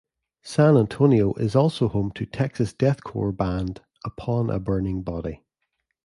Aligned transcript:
San 0.41 0.77
Antonio 0.77 1.35
is 1.35 1.55
also 1.55 1.87
home 1.87 2.09
to 2.15 2.25
Texas 2.25 2.73
Death 2.73 3.03
core 3.03 3.31
band 3.31 3.81
Upon 4.03 4.49
A 4.49 4.57
Burning 4.59 5.03
Body. 5.03 5.43